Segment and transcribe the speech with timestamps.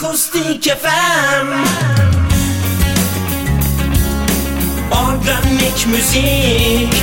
[0.00, 1.48] Akustik FM
[4.90, 6.94] Organik müzik.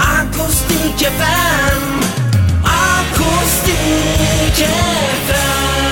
[0.00, 1.82] Akustik FM
[2.64, 3.76] Akustik
[5.26, 5.91] FM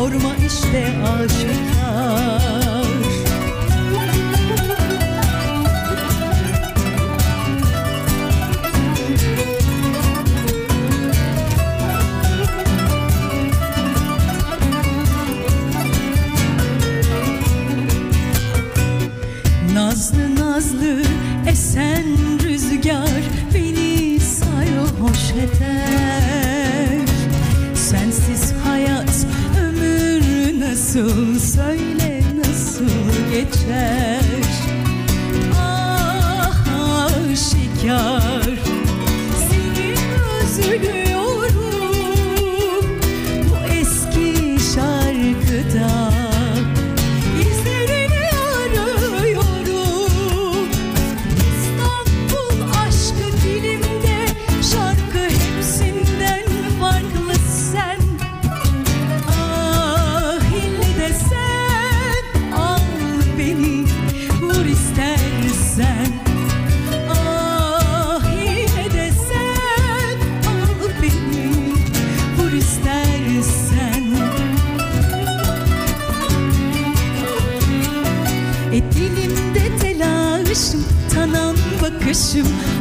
[0.00, 2.59] Sorma işte aşikar
[30.90, 32.84] nasıl söyle nasıl
[33.32, 34.09] geçer?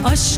[0.03, 0.28] Kaç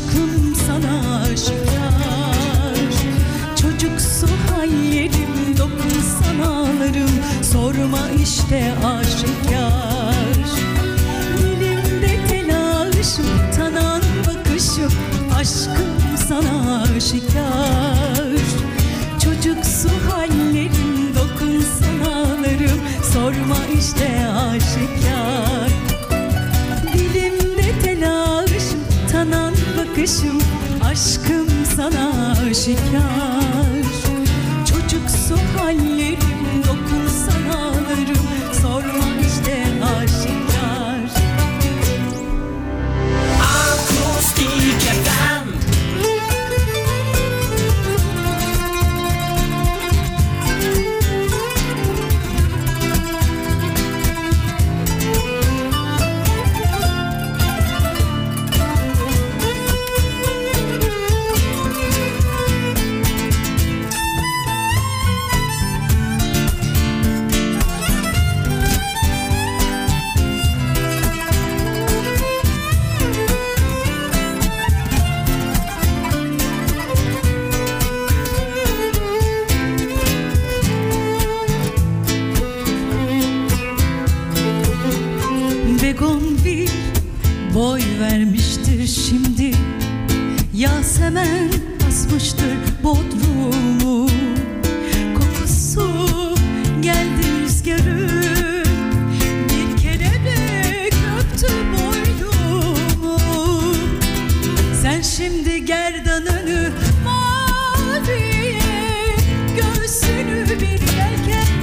[110.32, 111.61] to be taken.